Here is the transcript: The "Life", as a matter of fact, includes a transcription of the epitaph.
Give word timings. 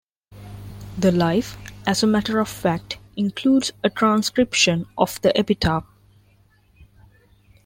The 0.97 1.11
"Life", 1.11 1.57
as 1.85 2.01
a 2.01 2.07
matter 2.07 2.39
of 2.39 2.49
fact, 2.49 2.97
includes 3.15 3.71
a 3.83 3.91
transcription 3.91 4.87
of 4.97 5.21
the 5.21 5.29
epitaph. 5.37 5.85